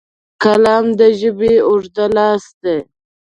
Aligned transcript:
قلم 0.41 0.85
د 0.99 1.01
ژبې 1.19 1.53
اوږد 1.67 1.97
لاس 2.15 2.43
دی 2.61 2.77